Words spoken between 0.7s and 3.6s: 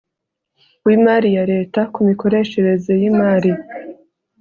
w imari ya leta ku mikoreshereze y imari